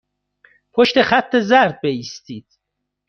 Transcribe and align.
پشت 0.73 1.01
خط 1.01 1.39
زرد 1.39 1.79
بایستید. 1.83 2.47